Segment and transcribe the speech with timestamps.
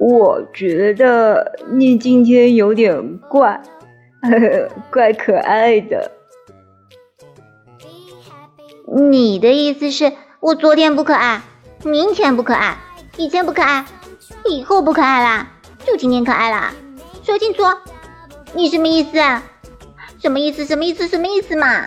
[0.00, 3.62] 我觉得你今天有点怪，
[4.90, 6.10] 怪可爱的。
[8.86, 10.10] 你的意思是
[10.40, 11.42] 我昨天不可爱，
[11.84, 12.78] 明天不可爱，
[13.18, 13.84] 以前不可爱，
[14.48, 15.46] 以后不可爱啦？
[15.84, 16.72] 就今天可爱啦？
[17.22, 17.62] 说清楚，
[18.54, 19.18] 你什么意思？
[20.18, 20.64] 什么意思？
[20.64, 21.06] 什么意思？
[21.08, 21.84] 什么意思嘛？